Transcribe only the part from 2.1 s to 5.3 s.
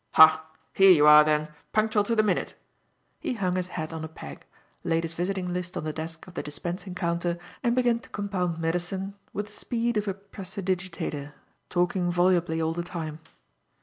the minute!" He hung his hat on a peg, laid his